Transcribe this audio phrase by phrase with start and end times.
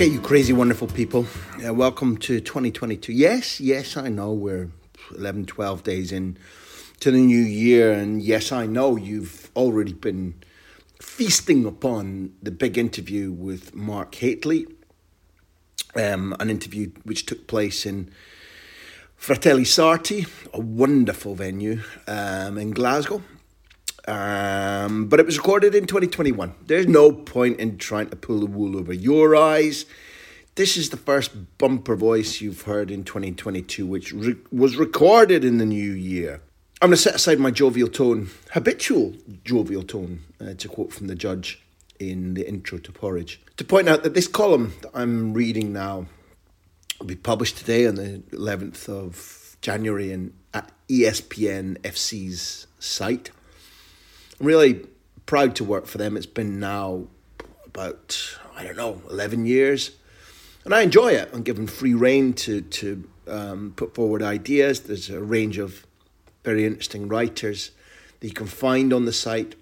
[0.00, 1.26] Okay, you crazy, wonderful people.
[1.62, 3.12] Uh, welcome to 2022.
[3.12, 4.70] Yes, yes, I know we're
[5.14, 6.38] 11, 12 days in
[7.00, 7.92] to the new year.
[7.92, 10.42] And yes, I know you've already been
[11.02, 14.66] feasting upon the big interview with Mark Hateley,
[15.94, 18.10] um, an interview which took place in
[19.16, 23.22] Fratelli Sarti, a wonderful venue um, in Glasgow.
[24.10, 26.52] Um, but it was recorded in 2021.
[26.66, 29.86] There's no point in trying to pull the wool over your eyes.
[30.56, 35.58] This is the first bumper voice you've heard in 2022, which re- was recorded in
[35.58, 36.42] the new year.
[36.82, 39.14] I'm going to set aside my jovial tone, habitual
[39.44, 41.62] jovial tone, uh, to quote from the judge
[42.00, 46.06] in the intro to Porridge, to point out that this column that I'm reading now
[46.98, 53.30] will be published today on the 11th of January in, at ESPN FC's site.
[54.40, 54.86] I'm really
[55.26, 56.16] proud to work for them.
[56.16, 57.08] It's been now
[57.66, 59.92] about, I don't know, 11 years.
[60.64, 61.28] And I enjoy it.
[61.32, 64.80] I'm given free rein to, to um, put forward ideas.
[64.80, 65.86] There's a range of
[66.42, 67.72] very interesting writers
[68.20, 69.56] that you can find on the site.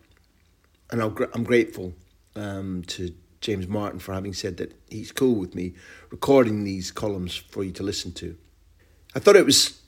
[0.90, 1.94] And I'm, I'm grateful
[2.36, 5.74] um, to James Martin for having said that he's cool with me
[6.10, 8.36] recording these columns for you to listen to.
[9.14, 9.80] I thought it was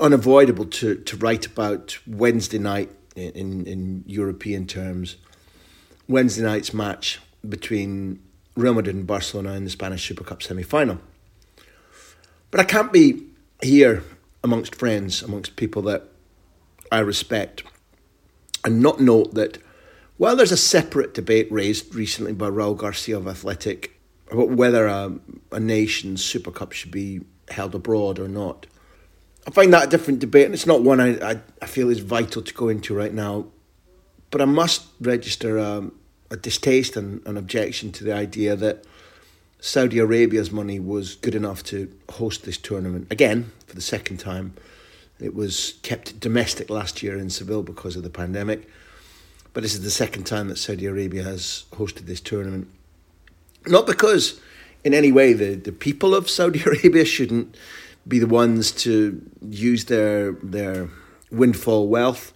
[0.00, 5.16] unavoidable to, to write about Wednesday night in, in European terms.
[6.08, 8.20] Wednesday night's match between
[8.56, 10.98] Real Madrid and Barcelona in the Spanish Super Cup semi final.
[12.50, 13.26] But I can't be
[13.62, 14.04] here
[14.42, 16.04] amongst friends, amongst people that
[16.92, 17.64] I respect,
[18.64, 19.58] and not note that
[20.16, 23.98] while there's a separate debate raised recently by Raul Garcia of Athletic
[24.30, 25.18] about whether a,
[25.50, 28.66] a nation's Super Cup should be held abroad or not,
[29.46, 32.00] I find that a different debate, and it's not one I, I, I feel is
[32.00, 33.46] vital to go into right now.
[34.30, 35.90] But I must register a,
[36.30, 38.84] a distaste and an objection to the idea that
[39.60, 44.54] Saudi Arabia's money was good enough to host this tournament again for the second time.
[45.20, 48.68] It was kept domestic last year in Seville because of the pandemic,
[49.52, 52.68] but this is the second time that Saudi Arabia has hosted this tournament.
[53.66, 54.40] Not because,
[54.82, 57.56] in any way, the, the people of Saudi Arabia shouldn't
[58.06, 60.88] be the ones to use their their
[61.30, 62.32] windfall wealth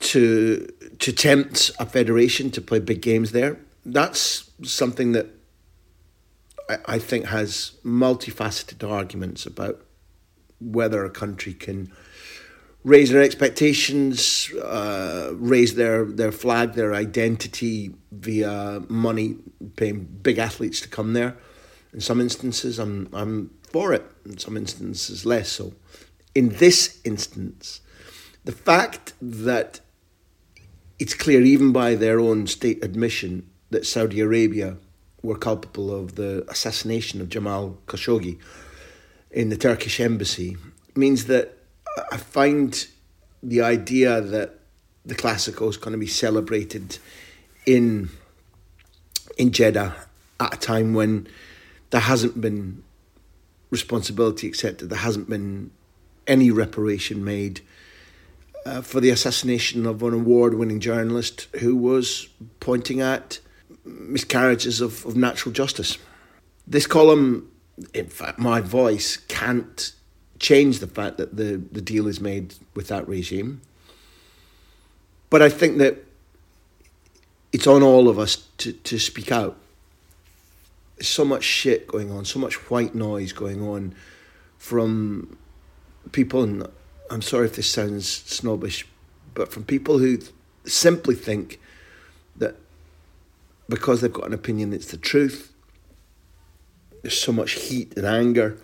[0.00, 0.66] to
[0.98, 3.58] to tempt a federation to play big games there.
[3.84, 5.26] That's something that
[6.68, 9.84] I, I think has multifaceted arguments about
[10.60, 11.92] whether a country can
[12.84, 19.36] raise their expectations, uh, raise their, their flag, their identity via money,
[19.76, 21.36] paying big athletes to come there.
[21.92, 25.74] In some instances, I'm I'm for it, in some instances less so.
[26.34, 27.80] In this instance,
[28.44, 29.80] the fact that
[30.98, 34.76] it's clear, even by their own state admission, that Saudi Arabia
[35.22, 38.38] were culpable of the assassination of Jamal Khashoggi
[39.30, 40.56] in the Turkish embassy
[40.94, 41.58] means that
[42.10, 42.86] I find
[43.42, 44.58] the idea that
[45.04, 46.98] the Clasico is going to be celebrated
[47.66, 48.10] in
[49.36, 49.94] in Jeddah
[50.40, 51.28] at a time when
[51.90, 52.82] there hasn't been
[53.70, 54.90] responsibility accepted.
[54.90, 55.70] There hasn't been
[56.26, 57.60] any reparation made
[58.66, 62.28] uh, for the assassination of an award winning journalist who was
[62.60, 63.40] pointing at
[63.84, 65.98] miscarriages of, of natural justice.
[66.66, 67.50] This column,
[67.94, 69.92] in fact, my voice can't
[70.38, 73.60] change the fact that the, the deal is made with that regime.
[75.30, 76.04] But I think that
[77.52, 79.56] it's on all of us to, to speak out
[81.00, 83.94] so much shit going on, so much white noise going on
[84.56, 85.36] from
[86.12, 86.66] people, and
[87.10, 88.86] I'm sorry if this sounds snobbish,
[89.34, 90.18] but from people who
[90.64, 91.60] simply think
[92.36, 92.56] that
[93.68, 95.52] because they've got an opinion it's the truth,
[97.02, 98.58] there's so much heat and anger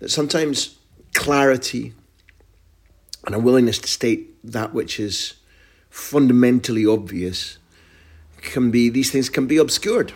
[0.00, 0.78] that sometimes
[1.14, 1.92] clarity
[3.26, 5.34] and a willingness to state that which is
[5.90, 7.58] fundamentally obvious
[8.40, 10.12] can be, these things can be obscured.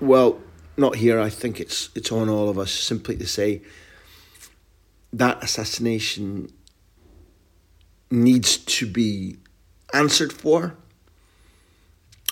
[0.00, 0.40] Well,
[0.80, 1.20] not here.
[1.20, 3.62] I think it's it's on all of us simply to say
[5.12, 6.52] that assassination
[8.10, 9.36] needs to be
[9.92, 10.74] answered for,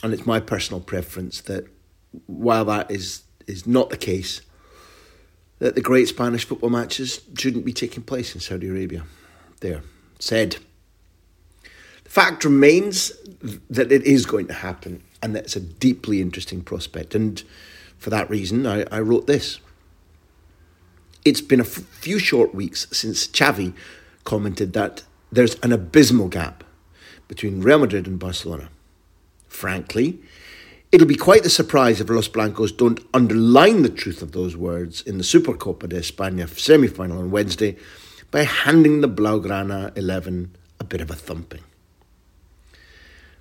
[0.02, 1.66] and it's my personal preference that
[2.26, 4.40] while that is is not the case,
[5.58, 9.04] that the great Spanish football matches shouldn't be taking place in Saudi Arabia.
[9.60, 9.82] There,
[10.18, 10.56] said.
[12.04, 13.12] The fact remains
[13.68, 17.14] that it is going to happen, and that's a deeply interesting prospect.
[17.14, 17.42] And
[17.98, 19.60] for that reason, I, I wrote this.
[21.24, 23.74] It's been a f- few short weeks since Xavi
[24.24, 26.64] commented that there's an abysmal gap
[27.26, 28.70] between Real Madrid and Barcelona.
[29.48, 30.20] Frankly,
[30.90, 35.02] It'll be quite the surprise if Los Blancos don't underline the truth of those words
[35.02, 37.76] in the Supercopa de España semi final on Wednesday
[38.30, 41.62] by handing the Blaugrana 11 a bit of a thumping.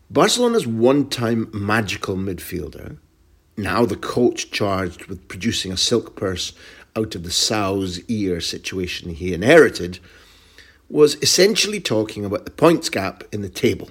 [0.09, 2.97] Barcelona's one time magical midfielder,
[3.57, 6.53] now the coach charged with producing a silk purse
[6.95, 9.99] out of the sow's ear situation he inherited,
[10.89, 13.89] was essentially talking about the points gap in the table.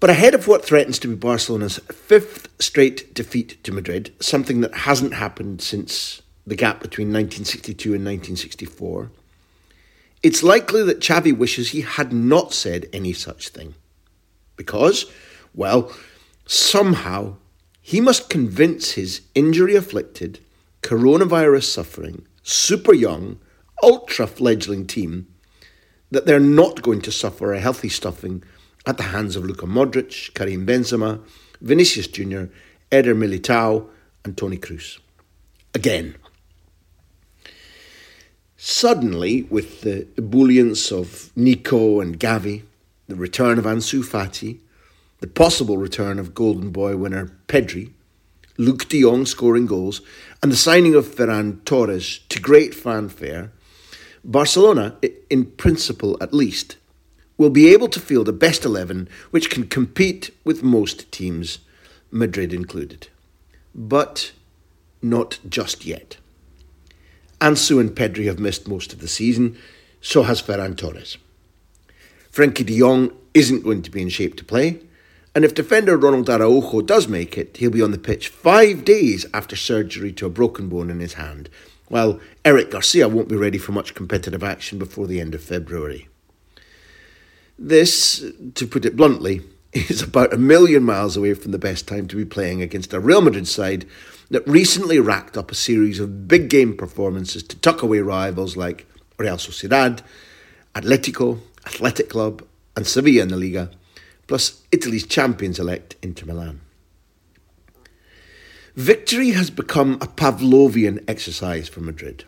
[0.00, 4.74] But ahead of what threatens to be Barcelona's fifth straight defeat to Madrid, something that
[4.74, 9.10] hasn't happened since the gap between 1962 and 1964,
[10.22, 13.74] it's likely that Xavi wishes he had not said any such thing.
[14.56, 15.06] Because,
[15.54, 15.92] well,
[16.46, 17.36] somehow
[17.88, 20.40] he must convince his injury afflicted,
[20.82, 23.38] coronavirus suffering, super young,
[23.82, 25.26] ultra fledgling team
[26.10, 28.44] that they're not going to suffer a healthy stuffing
[28.84, 31.22] at the hands of Luka Modric, Karim Benzema,
[31.62, 32.52] Vinicius Jr.,
[32.92, 33.88] Eder Militao,
[34.22, 34.98] and Toni Kroos.
[35.72, 36.14] Again.
[38.58, 42.64] Suddenly, with the ebullience of Nico and Gavi,
[43.06, 44.58] the return of Ansu Fati,
[45.20, 47.92] the possible return of Golden Boy winner Pedri,
[48.58, 50.00] Luuk de Jong scoring goals,
[50.42, 53.52] and the signing of Ferran Torres to great fanfare,
[54.24, 54.96] Barcelona,
[55.30, 56.76] in principle at least,
[57.36, 61.60] will be able to field a best 11 which can compete with most teams,
[62.10, 63.08] Madrid included.
[63.74, 64.32] But
[65.00, 66.16] not just yet.
[67.40, 69.56] Ansu and Pedri have missed most of the season,
[70.00, 71.16] so has Ferran Torres.
[72.32, 74.80] Frenkie de Jong isn't going to be in shape to play,
[75.38, 79.24] and if defender Ronald Araujo does make it, he'll be on the pitch five days
[79.32, 81.48] after surgery to a broken bone in his hand,
[81.86, 86.08] while Eric Garcia won't be ready for much competitive action before the end of February.
[87.56, 88.24] This,
[88.56, 89.42] to put it bluntly,
[89.72, 92.98] is about a million miles away from the best time to be playing against a
[92.98, 93.86] Real Madrid side
[94.32, 98.88] that recently racked up a series of big game performances to tuck away rivals like
[99.18, 100.00] Real Sociedad,
[100.74, 102.44] Atletico, Athletic Club,
[102.74, 103.70] and Sevilla in the Liga,
[104.28, 106.60] plus Italy's champions elect Inter Milan.
[108.76, 112.24] Victory has become a Pavlovian exercise for Madrid.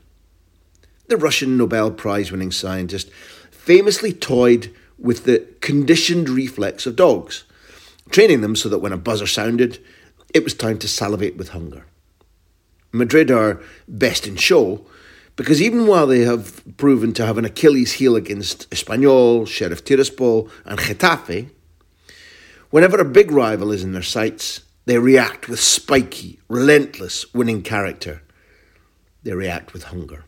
[1.06, 3.08] The Russian Nobel Prize winning scientist
[3.52, 7.44] famously toyed with the conditioned reflex of dogs,
[8.10, 9.78] training them so that when a buzzer sounded,
[10.34, 11.84] it was time to salivate with hunger.
[12.92, 14.84] Madrid are best in show
[15.36, 20.50] because even while they have proven to have an Achilles heel against Espanyol, Sheriff Tiraspol,
[20.64, 21.50] and Getafe,
[22.70, 28.22] whenever a big rival is in their sights, they react with spiky, relentless winning character.
[29.22, 30.24] They react with hunger.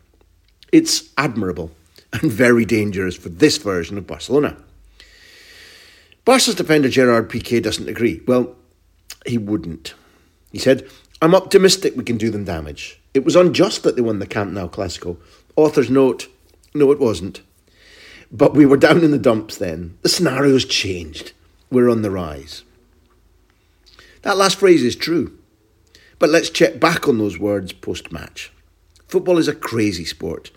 [0.71, 1.71] It's admirable
[2.13, 4.57] and very dangerous for this version of Barcelona.
[6.25, 8.21] Barca's defender Gerard Piqué doesn't agree.
[8.27, 8.55] Well,
[9.25, 9.93] he wouldn't.
[10.51, 10.87] He said,
[11.21, 13.01] I'm optimistic we can do them damage.
[13.13, 15.17] It was unjust that they won the Camp Nou Clasico.
[15.55, 16.27] Author's note,
[16.73, 17.41] no, it wasn't.
[18.31, 19.97] But we were down in the dumps then.
[20.01, 21.33] The scenario's changed.
[21.73, 22.63] We're on the rise.
[24.21, 25.35] That last phrase is true.
[26.19, 28.51] But let's check back on those words post match.
[29.07, 30.51] Football is a crazy sport.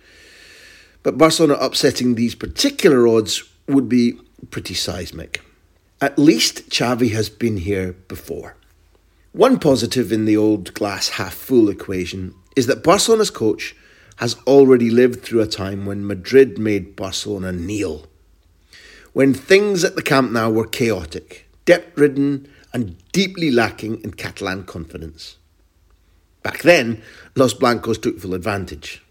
[1.02, 4.18] But Barcelona upsetting these particular odds would be
[4.50, 5.40] pretty seismic.
[6.02, 8.56] At least Xavi has been here before.
[9.32, 13.74] One positive in the old glass half full equation is that Barcelona's coach
[14.16, 18.06] has already lived through a time when Madrid made Barcelona kneel.
[19.16, 24.64] When things at the Camp Nou were chaotic, debt ridden, and deeply lacking in Catalan
[24.64, 25.38] confidence.
[26.42, 27.00] Back then,
[27.34, 29.02] Los Blancos took full advantage.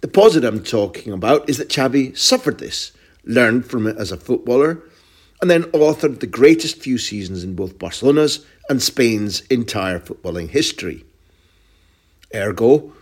[0.00, 2.90] The positive I'm talking about is that Xavi suffered this,
[3.22, 4.82] learned from it as a footballer,
[5.40, 11.04] and then authored the greatest few seasons in both Barcelona's and Spain's entire footballing history.
[12.34, 12.92] Ergo,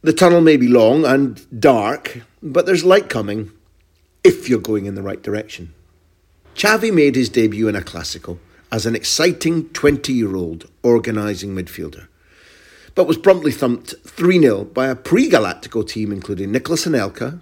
[0.00, 3.52] the tunnel may be long and dark, but there's light coming
[4.26, 5.72] if you're going in the right direction.
[6.56, 8.38] Xavi made his debut in a Clasico
[8.72, 12.08] as an exciting 20 year old organising midfielder
[12.96, 17.40] but was promptly thumped 3 0 by a pre Galactico team including Nicolas Anelka,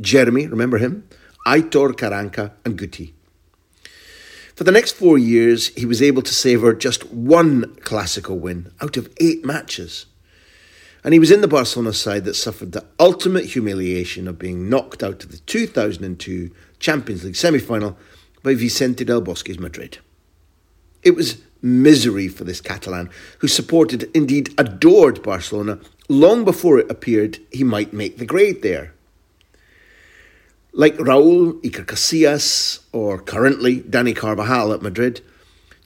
[0.00, 1.06] Geremi, remember him,
[1.46, 3.12] Aitor Karanka, and Guti.
[4.56, 8.96] For the next four years, he was able to savour just one Clasico win out
[8.96, 10.06] of eight matches.
[11.04, 15.02] And he was in the Barcelona side that suffered the ultimate humiliation of being knocked
[15.02, 17.98] out of the 2002 Champions League semi final
[18.42, 19.98] by Vicente del Bosque's Madrid.
[21.02, 27.38] It was misery for this Catalan, who supported, indeed adored Barcelona long before it appeared
[27.52, 28.94] he might make the grade there.
[30.72, 35.20] Like Raul Iker Casillas or currently Dani Carvajal at Madrid,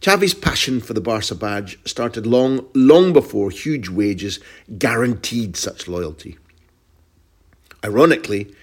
[0.00, 4.38] Xavi's passion for the Barca badge started long, long before huge wages
[4.78, 6.38] guaranteed such loyalty.
[7.84, 8.54] Ironically,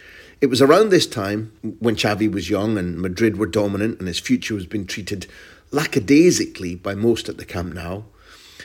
[0.41, 4.19] it was around this time, when Xavi was young and Madrid were dominant and his
[4.19, 5.27] future was being treated
[5.71, 8.03] lackadaisically by most at the Camp Nou,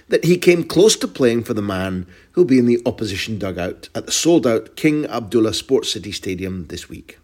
[0.09, 3.89] that he came close to playing for the man who'll be in the opposition dugout
[3.95, 7.20] at the sold out King Abdullah Sports City Stadium this week.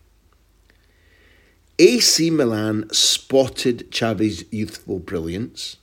[1.79, 5.77] AC Milan spotted Xavi's youthful brilliance,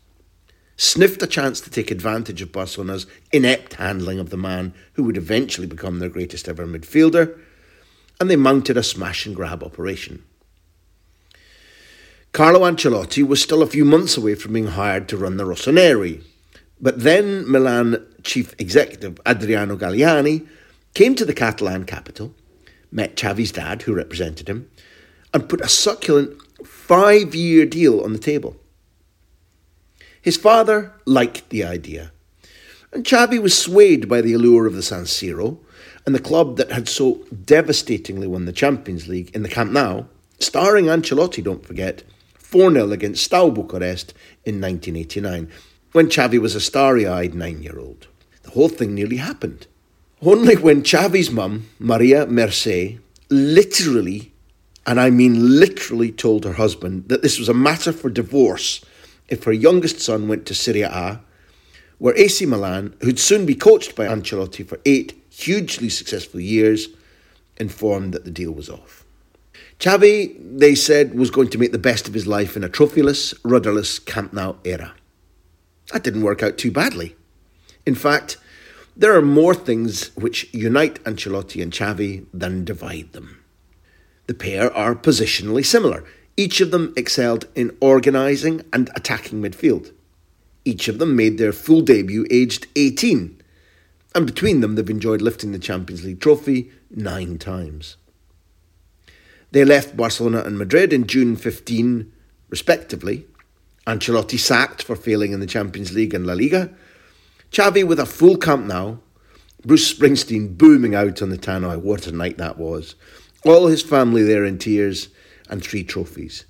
[0.76, 5.18] sniffed a chance to take advantage of Barcelona's inept handling of the man who would
[5.18, 7.38] eventually become their greatest ever midfielder,
[8.20, 10.24] and they mounted a smash and grab operation.
[12.32, 16.24] Carlo Ancelotti was still a few months away from being hired to run the Rossoneri,
[16.82, 20.48] but then Milan chief executive Adriano Galliani
[20.96, 22.34] came to the Catalan capital,
[22.92, 24.72] met Xavi's dad, who represented him,
[25.34, 28.56] and put a succulent five year deal on the table.
[30.22, 32.12] His father liked the idea,
[32.92, 35.60] and Xavi was swayed by the allure of the San Siro
[36.06, 40.06] and the club that had so devastatingly won the Champions League in the Camp Nou,
[40.40, 42.04] starring Ancelotti, don't forget,
[42.36, 44.14] 4 0 against Steaua Bucharest
[44.46, 45.50] in 1989,
[45.94, 48.08] when Xavi was a starry eyed nine year old.
[48.44, 49.68] The whole thing nearly happened.
[50.22, 53.00] Only when Xavi's mum, Maria Mercè,
[53.30, 54.33] literally
[54.86, 58.84] and I mean literally told her husband that this was a matter for divorce
[59.30, 61.22] if her youngest son went to Serie A,
[61.98, 66.90] where AC Milan, who'd soon be coached by Ancelotti for eight hugely successful years,
[67.58, 69.06] informed that the deal was off.
[69.80, 73.34] Xavi, they said, was going to make the best of his life in a trophyless,
[73.44, 74.94] rudderless Camp Nou era.
[75.92, 77.16] That didn't work out too badly.
[77.86, 78.38] In fact,
[78.96, 83.43] there are more things which unite Ancelotti and Xavi than divide them.
[84.28, 86.04] The pair are positionally similar.
[86.38, 89.92] Each of them excelled in organising and attacking midfield.
[90.66, 93.42] Each of them made their full debut aged 18,
[94.16, 97.98] and between them they've enjoyed lifting the Champions League trophy nine times.
[99.52, 102.12] They left Barcelona and Madrid in June 15,
[102.50, 103.26] respectively.
[103.86, 106.74] Ancelotti sacked for failing in the Champions League and La Liga.
[107.52, 108.98] Xavi with a full Camp Nou.
[109.66, 111.80] Bruce Springsteen booming out on the tannoy.
[111.80, 112.96] What a night that was
[113.46, 115.10] all his family there in tears,
[115.50, 116.46] and three trophies.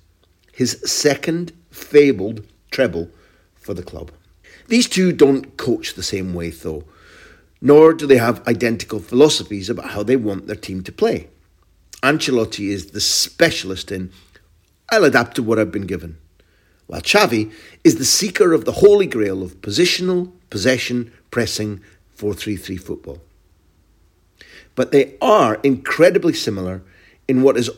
[0.52, 3.10] His second fabled treble
[3.54, 4.10] for the club.
[4.68, 6.84] These two don't coach the same way, though,
[7.60, 11.28] nor do they have identical philosophies about how they want their team to play.
[12.02, 14.12] Ancelotti is the specialist in,
[14.90, 16.18] I'll adapt to what I've been given,
[16.86, 21.80] while Xavi is the seeker of the holy grail of positional, possession, pressing,
[22.14, 23.18] 4 3 3 football
[24.74, 26.82] but they are incredibly similar
[27.28, 27.70] in what is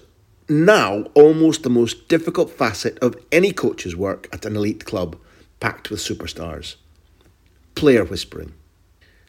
[0.48, 5.16] now almost the most difficult facet of any coach's work at an elite club
[5.60, 6.76] packed with superstars
[7.76, 8.52] player whispering.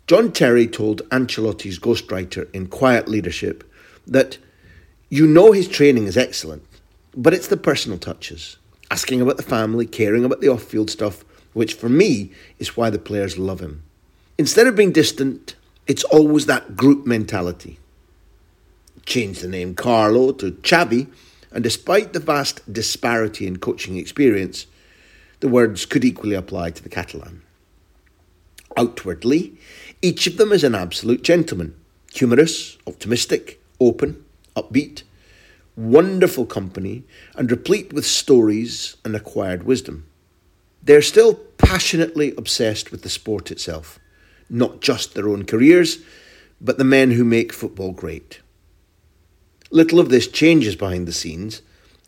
[0.08, 3.70] John Terry told Ancelotti's ghostwriter in Quiet Leadership
[4.08, 4.38] that
[5.10, 6.64] you know his training is excellent,
[7.16, 8.58] but it's the personal touches,
[8.90, 12.90] asking about the family, caring about the off field stuff, which for me is why
[12.90, 13.84] the players love him.
[14.38, 15.56] Instead of being distant,
[15.88, 17.80] it's always that group mentality.
[19.06, 21.08] Change the name Carlo to Xavi,
[21.52, 24.68] and despite the vast disparity in coaching experience,
[25.40, 27.42] the words could equally apply to the Catalan.
[28.76, 29.58] Outwardly,
[30.02, 31.74] each of them is an absolute gentleman,
[32.14, 34.24] humorous, optimistic, open,
[34.56, 35.04] upbeat,
[35.76, 37.04] wonderful company,
[37.36, 40.06] and replete with stories and acquired wisdom.
[40.84, 44.00] They're still passionately obsessed with the sport itself
[44.50, 46.00] not just their own careers,
[46.60, 48.40] but the men who make football great.
[49.70, 51.62] Little of this changes behind the scenes,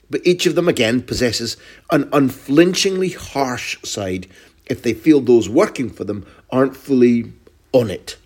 [0.09, 1.57] but each of them again possesses
[1.91, 4.27] an unflinchingly harsh side
[4.67, 7.31] if they feel those working for them aren't fully
[7.73, 8.17] on it.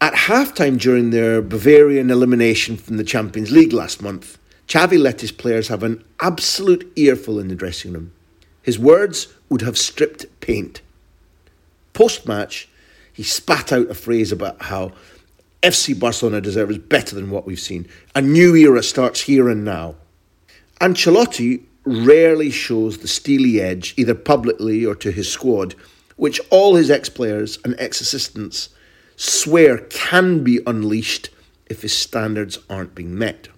[0.00, 5.32] At halftime during their Bavarian elimination from the Champions League last month, Xavi let his
[5.32, 8.12] players have an absolute earful in the dressing room.
[8.62, 10.80] His words would have stripped paint.
[11.92, 12.68] Post match,
[13.12, 14.92] he spat out a phrase about how
[15.62, 17.86] FC Barcelona deserves better than what we've seen.
[18.14, 19.94] A new era starts here and now.
[20.80, 25.74] Ancelotti rarely shows the steely edge, either publicly or to his squad,
[26.16, 28.70] which all his ex players and ex assistants
[29.16, 31.30] swear can be unleashed
[31.66, 33.48] if his standards aren't being met.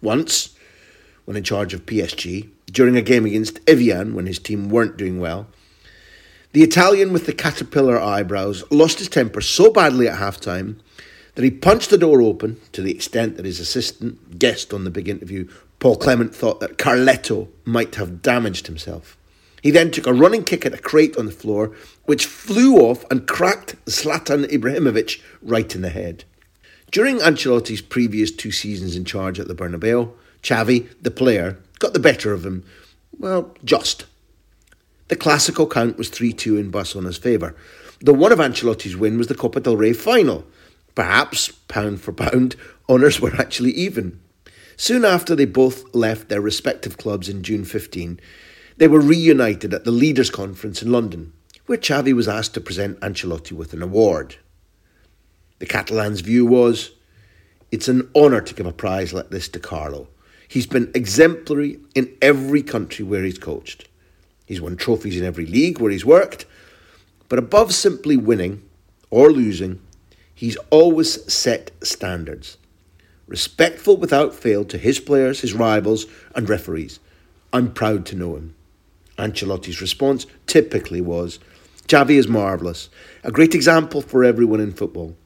[0.00, 0.56] Once,
[1.24, 5.20] when in charge of PSG, during a game against Evian when his team weren't doing
[5.20, 5.46] well,
[6.52, 10.76] the Italian with the caterpillar eyebrows lost his temper so badly at halftime
[11.34, 14.90] that he punched the door open to the extent that his assistant guest on the
[14.90, 15.48] big interview
[15.82, 19.16] Paul Clement thought that Carletto might have damaged himself.
[19.62, 23.04] He then took a running kick at a crate on the floor, which flew off
[23.10, 26.24] and cracked Zlatan Ibrahimovic right in the head.
[26.92, 31.98] During Ancelotti's previous two seasons in charge at the Bernabeu, Xavi, the player, got the
[31.98, 32.64] better of him.
[33.18, 34.06] Well, just.
[35.08, 37.54] The Clasico count was 3 2 in Barcelona's favour,
[38.00, 40.44] The one of Ancelotti's win was the Copa del Rey final.
[40.94, 42.56] Perhaps, pound for pound,
[42.88, 44.20] honours were actually even.
[44.76, 48.18] Soon after they both left their respective clubs in June 15,
[48.76, 51.32] they were reunited at the Leaders' Conference in London,
[51.66, 54.36] where Xavi was asked to present Ancelotti with an award.
[55.58, 56.90] The Catalans' view was
[57.70, 60.08] it's an honour to give a prize like this to Carlo.
[60.48, 63.88] He's been exemplary in every country where he's coached.
[64.52, 66.44] He's won trophies in every league where he's worked,
[67.30, 68.62] but above simply winning
[69.08, 69.80] or losing,
[70.34, 72.58] he's always set standards.
[73.26, 76.04] Respectful without fail to his players, his rivals,
[76.34, 77.00] and referees.
[77.50, 78.54] I'm proud to know him.
[79.16, 81.38] Ancelotti's response typically was
[81.88, 82.90] Xavi is marvellous,
[83.24, 85.16] a great example for everyone in football.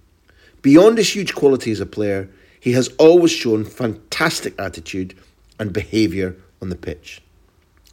[0.63, 2.31] Beyond his huge quality as a player,
[2.61, 5.17] he has always shown fantastic attitude
[5.59, 7.23] and behaviour on the pitch.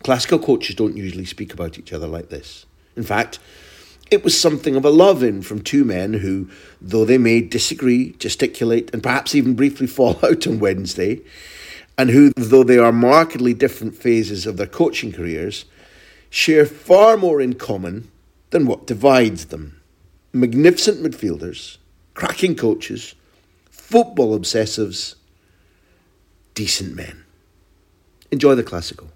[0.03, 2.65] Clasico coaches don't usually speak about each other like this.
[2.95, 3.39] In fact,
[4.11, 6.49] it was something of a love in from two men who,
[6.81, 11.21] though they may disagree, gesticulate, and perhaps even briefly fall out on Wednesday,
[11.97, 15.65] and who, though they are markedly different phases of their coaching careers,
[16.29, 18.09] share far more in common
[18.49, 19.79] than what divides them.
[20.33, 21.77] Magnificent midfielders,
[22.13, 23.15] cracking coaches,
[23.69, 25.15] football obsessives,
[26.55, 27.23] decent men.
[28.31, 29.07] Enjoy the Clasico.